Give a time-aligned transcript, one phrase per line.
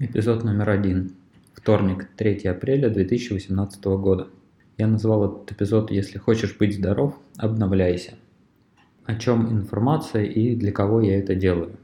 [0.00, 1.12] Эпизод номер один.
[1.52, 4.26] Вторник, 3 апреля 2018 года.
[4.76, 8.14] Я назвал этот эпизод «Если хочешь быть здоров, обновляйся».
[9.04, 11.76] О чем информация и для кого я это делаю?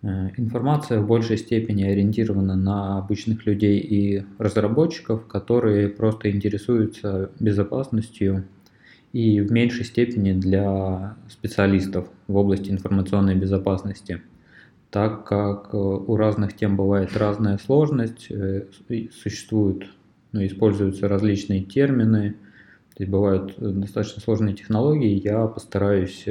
[0.00, 8.44] Э, информация в большей степени ориентирована на обычных людей и разработчиков, которые просто интересуются безопасностью
[9.12, 14.22] и в меньшей степени для специалистов в области информационной безопасности–
[14.92, 18.66] так как э, у разных тем бывает разная сложность, э,
[19.10, 19.86] существуют,
[20.32, 22.36] ну, используются различные термины,
[22.94, 26.26] то есть бывают э, достаточно сложные технологии, я постараюсь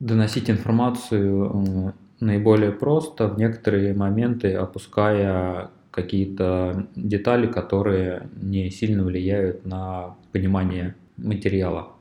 [0.00, 10.14] доносить информацию наиболее просто, в некоторые моменты опуская какие-то детали, которые не сильно влияют на
[10.30, 11.95] понимание материала.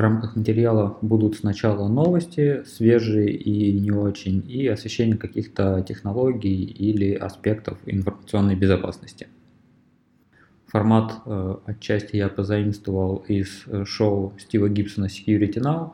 [0.00, 7.12] В рамках материала будут сначала новости, свежие и не очень, и освещение каких-то технологий или
[7.12, 9.28] аспектов информационной безопасности.
[10.68, 15.90] Формат э, отчасти я позаимствовал из э, шоу Стива Гибсона Security Now.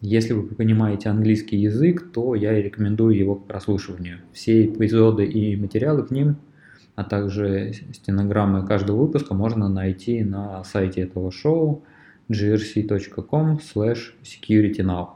[0.00, 4.18] Если вы понимаете английский язык, то я рекомендую его к прослушиванию.
[4.32, 6.36] Все эпизоды и материалы к ним,
[6.94, 11.82] а также стенограммы каждого выпуска можно найти на сайте этого шоу–
[12.28, 15.08] grc.com slash securitynow.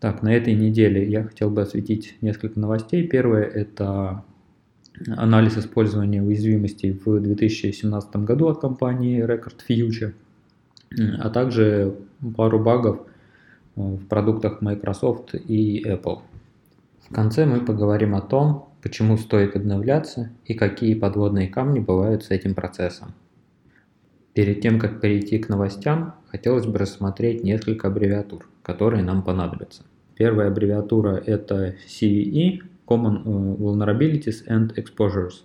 [0.00, 3.06] Так, на этой неделе я хотел бы осветить несколько новостей.
[3.06, 4.24] Первое– это
[5.08, 10.14] анализ использования уязвимостей в 2017 году от компании Record Future,
[11.18, 11.94] а также
[12.36, 13.06] пару багов
[13.76, 16.20] в продуктах Microsoft и Apple.
[17.08, 22.30] В конце мы поговорим о том, почему стоит обновляться и какие подводные камни бывают с
[22.30, 23.14] этим процессом.
[24.40, 29.82] Перед тем, как перейти к новостям, хотелось бы рассмотреть несколько аббревиатур, которые нам понадобятся.
[30.16, 35.42] Первая аббревиатура это CVE, Common э, Vulnerabilities and Exposures.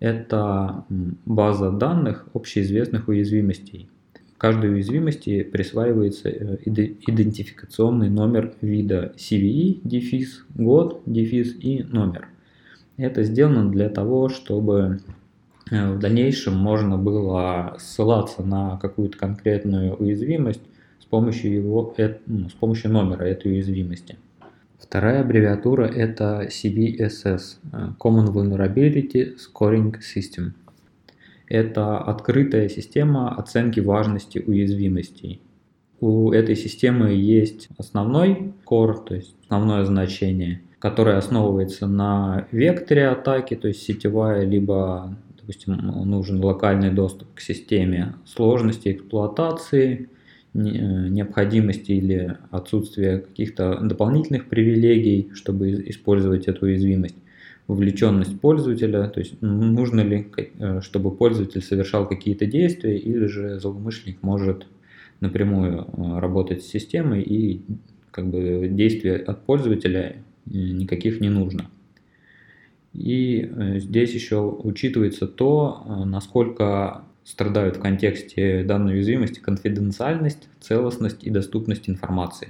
[0.00, 0.86] Это
[1.26, 3.90] база данных общеизвестных уязвимостей.
[4.38, 12.28] Каждой уязвимости присваивается э, идентификационный номер вида CVE, дефис, год, дефис и номер.
[12.96, 15.00] Это сделано для того, чтобы
[15.70, 20.60] в дальнейшем можно было ссылаться на какую-то конкретную уязвимость
[21.00, 21.94] с помощью, его,
[22.26, 24.16] ну, с помощью номера этой уязвимости.
[24.78, 27.40] Вторая аббревиатура это CVSS
[27.72, 30.52] э,– Common Vulnerability Scoring System.
[31.48, 35.40] Это открытая система оценки важности уязвимостей.
[36.00, 43.54] У этой системы есть основной core, то есть основное значение, которое основывается на векторе атаки,
[43.56, 45.16] то есть сетевая либо
[45.46, 50.08] допустим, нужен локальный доступ к системе, сложности эксплуатации,
[50.54, 57.16] э, необходимости или отсутствие каких-то дополнительных привилегий, чтобы использовать эту уязвимость,
[57.66, 60.26] вовлеченность пользователя, то есть нужно ли,
[60.58, 64.66] э, чтобы пользователь совершал какие-то действия, или же злоумышленник может
[65.20, 67.60] напрямую э, работать с системой и
[68.10, 70.16] как бы действия от пользователя
[70.46, 71.70] никаких не нужно.
[72.94, 81.24] И э, здесь еще учитывается то, э, насколько страдают в контексте данной уязвимости конфиденциальность, целостность
[81.24, 82.48] и доступность информации.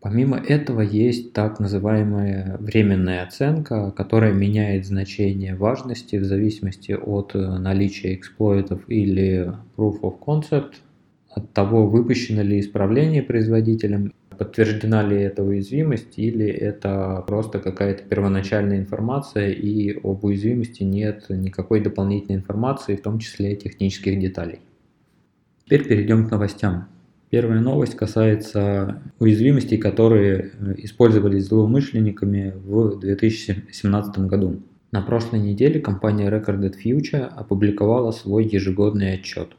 [0.00, 7.38] Помимо этого есть так называемая временная оценка, которая меняет значение важности в зависимости от э,
[7.38, 10.74] наличия эксплойтов или proof of concept,
[11.30, 18.80] от того, выпущено ли исправление производителем подтверждена ли эта уязвимость или это просто какая-то первоначальная
[18.80, 24.58] информация и об уязвимости нет никакой дополнительной информации, в том числе технических деталей.
[25.64, 26.88] Теперь перейдем к новостям.
[27.30, 34.60] Первая новость касается уязвимостей, которые использовались злоумышленниками в 2017 году.
[34.90, 39.50] На прошлой неделе компания Recorded Future опубликовала свой ежегодный отчет.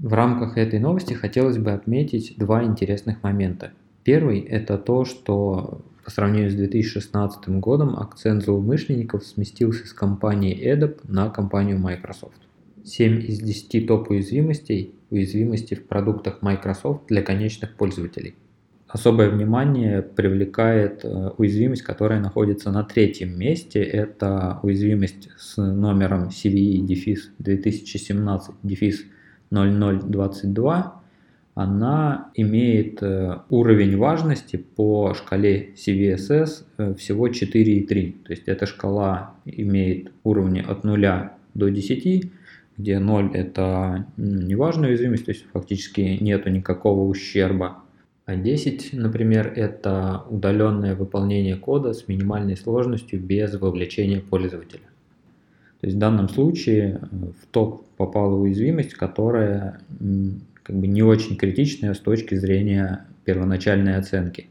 [0.00, 3.70] В рамках этой новости хотелось бы отметить два интересных момента.
[4.06, 11.00] Первый– это то, что по сравнению с 2016 годом акцент злоумышленников сместился с компании Adobe
[11.08, 12.40] на компанию Microsoft.
[12.84, 18.36] 7 из 10 топ-уязвимостей– уязвимости в продуктах Microsoft для конечных пользователей.
[18.86, 23.82] Особое внимание привлекает э, уязвимость, которая находится на третьем месте.
[23.82, 26.86] Это уязвимость с номером CVE
[27.40, 28.54] 2017
[29.50, 31.02] 0022
[31.56, 38.24] она имеет э, уровень важности по шкале CVSS э, всего 4,3.
[38.24, 42.30] То есть эта шкала имеет уровни от 0 до 10,
[42.76, 47.78] где 0 это неважная уязвимость, то есть фактически нету никакого ущерба.
[48.26, 54.84] А 10, например, это удаленное выполнение кода с минимальной сложностью без вовлечения пользователя.
[55.80, 59.80] То есть в данном случае э, в топ попала уязвимость, которая
[60.66, 64.48] как бы не очень критичная с точки зрения первоначальной оценки.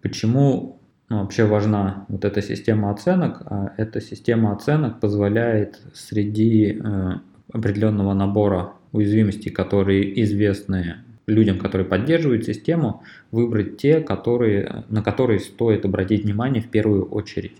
[0.00, 0.80] Почему
[1.10, 3.42] ну, вообще важна вот эта система оценок?
[3.44, 7.12] А эта система оценок позволяет среди э,
[7.52, 10.96] определенного набора уязвимостей, которые известны
[11.26, 17.56] людям, которые поддерживают систему, выбрать те, которые, на которые стоит обратить внимание в первую очередь.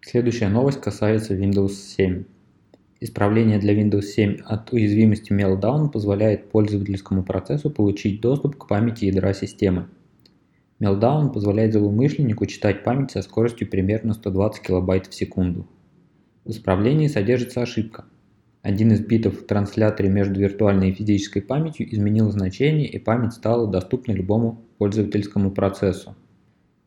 [0.00, 2.22] Следующая новость касается Windows 7.
[3.02, 9.32] Исправление для Windows 7 от уязвимости Meltdown позволяет пользовательскому процессу получить доступ к памяти ядра
[9.32, 9.88] системы.
[10.80, 15.66] Meltdown позволяет злоумышленнику читать память со скоростью примерно 120 кБ в секунду.
[16.44, 18.04] В исправлении содержится ошибка.
[18.60, 23.66] Один из битов в трансляторе между виртуальной и физической памятью изменил значение и память стала
[23.66, 26.14] доступна любому пользовательскому процессу.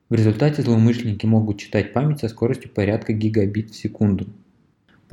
[0.10, 4.28] В результате злоумышленники могут читать память со скоростью порядка гигабит в секунду.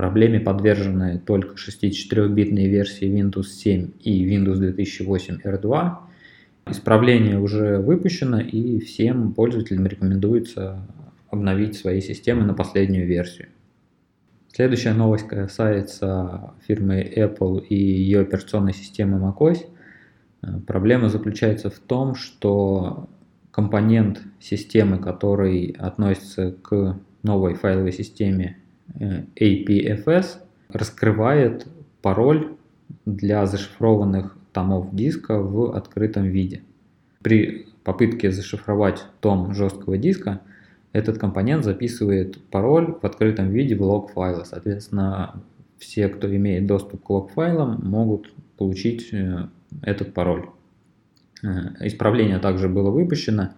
[0.00, 5.90] Проблеме подвержены только 64-битные версии Windows 7 и Windows 2008 R2.
[6.70, 10.86] Исправление уже выпущено и всем пользователям рекомендуется
[11.28, 13.48] обновить свои системы на последнюю версию.
[14.50, 19.66] Следующая новость касается фирмы Apple и ее операционной системы macOS.
[20.66, 23.10] Проблема заключается в том, что
[23.50, 28.56] компонент системы, который относится к новой файловой системе
[28.98, 30.38] APFS,
[30.68, 31.66] раскрывает
[32.02, 32.56] пароль
[33.06, 36.62] для зашифрованных томов диска в открытом виде.
[37.22, 40.40] При попытке зашифровать том жесткого диска
[40.92, 44.44] этот компонент записывает пароль в открытом виде в лог файла.
[44.44, 45.42] Соответственно,
[45.78, 49.46] все, кто имеет доступ к лог файлам, могут получить э,
[49.82, 50.46] этот пароль.
[51.42, 51.46] Э,
[51.80, 53.50] исправление также было выпущено,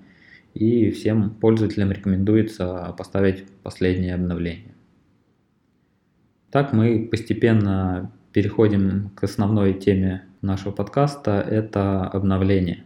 [0.54, 4.74] и всем пользователям рекомендуется поставить последнее обновление.
[6.52, 12.84] Так мы постепенно переходим к основной теме нашего подкаста– это обновление.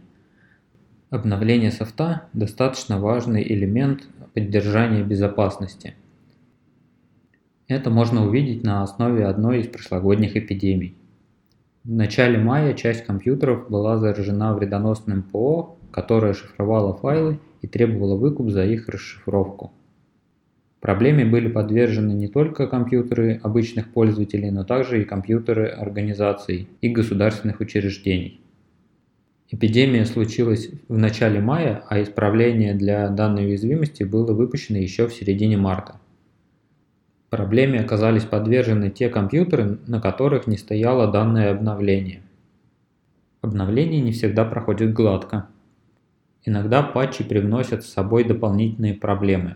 [1.09, 5.95] Обновление софта– достаточно важный элемент поддержания безопасности.
[7.67, 10.95] Это можно увидеть на основе одной из прошлогодних эпидемий.
[11.83, 18.49] В начале мая часть компьютеров была заражена вредоносным ПО, которое шифровало файлы и требовало выкуп
[18.49, 19.73] за их расшифровку.
[20.79, 27.59] Проблеме были подвержены не только компьютеры обычных пользователей, но также и компьютеры организаций и государственных
[27.59, 28.39] учреждений.
[29.49, 35.57] Эпидемия случилась в начале мая, а исправление для данной уязвимости было выпущено еще в середине
[35.57, 35.99] марта.
[37.29, 42.21] Проблеме оказались подвержены те компьютеры, на которых не стояло данное обновление.
[43.41, 45.47] Обновление не всегда проходит гладко.
[46.45, 49.55] Иногда патчи привносят с собой дополнительные проблемы.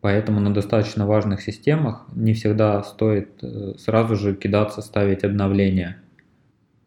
[0.00, 5.98] Поэтому на достаточно важных системах не всегда стоит э, сразу же кидаться ставить обновления.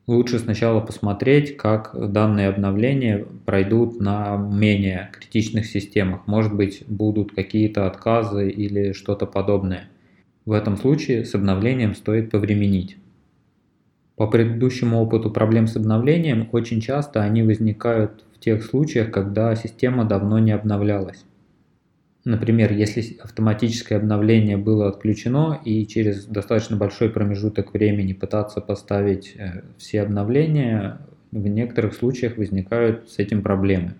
[0.07, 6.25] Лучше сначала посмотреть, как данные обновления пройдут на менее критичных системах.
[6.25, 9.83] Может быть будут какие-то отказы или что-то подобное.
[10.45, 12.97] В этом случае с обновлением стоит повременить.
[14.15, 20.05] По предыдущему опыту проблем с обновлением очень часто они возникают в тех случаях, когда система
[20.05, 21.25] давно не обновлялась.
[22.23, 29.63] Например, если автоматическое обновление было отключено и через достаточно большой промежуток времени пытаться поставить э,
[29.77, 30.99] все обновления,
[31.31, 33.95] в некоторых случаях возникают с этим проблемы.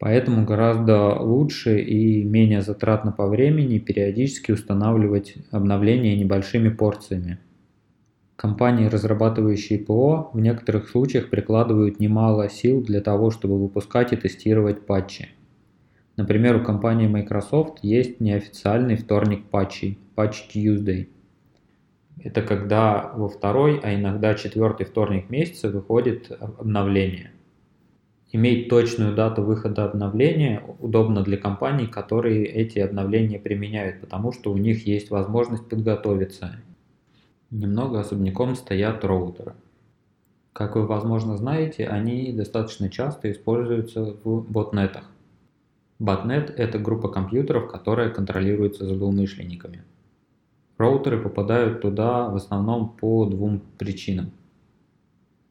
[0.00, 7.38] Поэтому гораздо лучше и менее затратно по времени периодически устанавливать обновления небольшими порциями.
[8.34, 14.86] Компании, разрабатывающие ПО, в некоторых случаях прикладывают немало сил для того, чтобы выпускать и тестировать
[14.86, 15.28] патчи.
[16.20, 21.08] Например, у компании Microsoft есть неофициальный вторник патчей, Patch Tuesday.
[22.22, 27.30] Это когда во второй, а иногда четвертый вторник месяца выходит обновление–
[28.32, 34.56] Иметь точную дату выхода обновления удобно для компаний, которые эти обновления применяют, потому что у
[34.56, 36.52] них есть возможность подготовиться.
[37.50, 39.54] Немного особняком стоят роутеры.
[40.52, 45.10] Как вы, возможно, знаете, они достаточно часто используются в ботнетах.
[46.00, 49.84] Ботнет– это группа компьютеров, которая контролируется злоумышленниками.
[50.78, 54.30] Роутеры попадают туда в основном по двум причинам.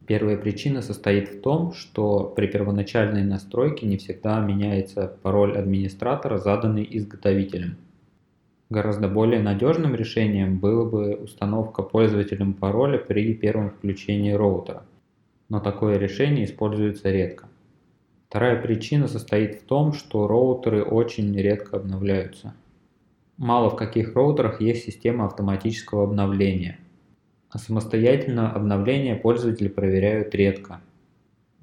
[0.08, 6.88] Первая причина состоит в том, что при первоначальной настройке не всегда меняется пароль администратора, заданный
[6.90, 7.78] изготовителем.
[8.72, 14.82] Гораздо более надежным решением было бы установка пользователем пароля при первом включении роутера,
[15.48, 17.49] но такое решение используется редко.
[18.30, 22.54] Вторая причина состоит в том, что роутеры очень редко обновляются.
[23.38, 26.78] Мало в каких роутерах есть система автоматического обновления,
[27.50, 30.80] а самостоятельно обновление пользователи проверяют редко.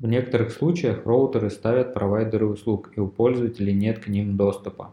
[0.01, 4.91] В некоторых случаях роутеры ставят провайдеры услуг и у пользователей нет к ним доступа.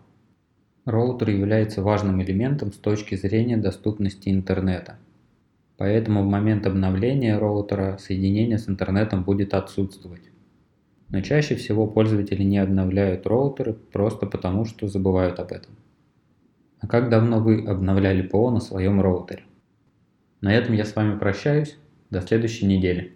[0.86, 5.00] Роутер является важным элементом с точки зрения доступности интернета.
[5.78, 10.33] Поэтому в момент обновления роутера соединение с интернетом будет отсутствовать.
[11.14, 15.76] Но чаще всего пользователи не обновляют роутеры просто потому, что забывают об этом.
[16.80, 19.44] А как давно вы обновляли ПО на своем роутере?
[20.42, 21.78] На этом я с вами прощаюсь.
[22.10, 23.14] До следующей недели.